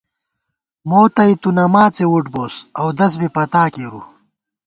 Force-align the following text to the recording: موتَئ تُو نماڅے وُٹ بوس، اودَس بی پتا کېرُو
موتَئ 0.89 1.31
تُو 1.41 1.49
نماڅے 1.57 2.05
وُٹ 2.11 2.25
بوس، 2.33 2.55
اودَس 2.81 3.13
بی 3.19 3.27
پتا 3.35 3.63
کېرُو 3.73 4.01